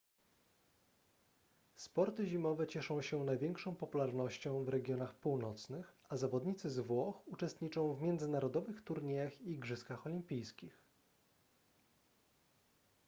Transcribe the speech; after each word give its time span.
sporty 1.75 2.25
zimowe 2.27 2.67
cieszą 2.67 3.01
się 3.01 3.23
największą 3.23 3.75
popularnością 3.75 4.63
w 4.63 4.69
regionach 4.69 5.15
północnych 5.15 5.93
a 6.09 6.17
zawodnicy 6.17 6.69
z 6.69 6.79
włoch 6.79 7.27
uczestniczą 7.27 7.93
w 7.93 8.01
międzynarodowych 8.01 8.81
turniejach 8.81 9.41
i 9.41 9.51
igrzyskach 9.51 10.05
olimpijskich 10.05 10.81